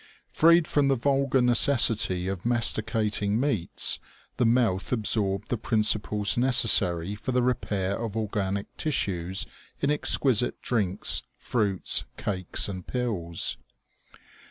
Freed 0.33 0.67
from 0.67 0.87
the 0.87 0.95
vulgar 0.95 1.41
neces 1.41 1.75
sity 1.93 2.27
of 2.27 2.43
masticating 2.43 3.39
meats, 3.39 3.99
the 4.37 4.47
mouth 4.47 4.91
absorbed 4.91 5.49
the 5.49 5.59
princi 5.59 6.01
ples 6.01 6.39
necessary 6.39 7.13
for 7.13 7.31
the 7.31 7.43
repair 7.43 7.99
of 7.99 8.17
organic 8.17 8.75
tissues 8.77 9.45
in 9.79 9.91
exquisite 9.91 10.59
drinks, 10.63 11.21
fruits, 11.37 12.05
cakes 12.17 12.67
and 12.67 12.87
pills. 12.87 13.57